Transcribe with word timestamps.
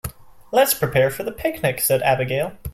"Let's 0.51 0.73
prepare 0.73 1.11
for 1.11 1.21
the 1.21 1.31
picnic!", 1.31 1.79
said 1.79 2.01
Abigail. 2.01 2.57